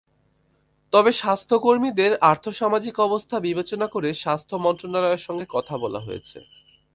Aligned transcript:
তবে 0.93 1.11
স্বাস্থ্যকর্মীদের 1.11 2.11
আর্থসামাজিক 2.21 2.95
অবস্থা 2.99 3.35
বিবেচনা 3.39 3.87
করে 3.87 4.09
স্বাস্থ্য 4.13 4.55
মন্ত্রণালয়ের 4.57 5.25
সঙ্গে 5.27 5.45
কথা 5.49 5.75
বলা 5.77 5.99
হয়েছে। 5.99 6.37